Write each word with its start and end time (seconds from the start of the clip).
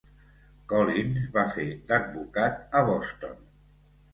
Collins 0.71 1.27
va 1.35 1.43
fer 1.57 1.67
d'advocat 1.91 2.59
a 2.81 2.83
Boston. 2.89 3.41